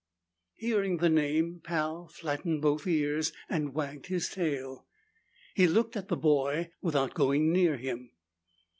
[0.55, 4.87] Hearing the name, Pal flattened both ears and wagged his tail.
[5.53, 8.09] He looked at the boy without going near him.